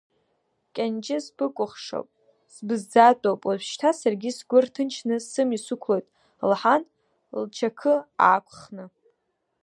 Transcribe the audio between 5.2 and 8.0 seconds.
сымҩа сықәлот, лҳан, лчақы